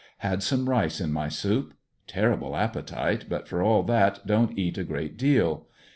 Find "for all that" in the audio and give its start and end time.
3.47-4.25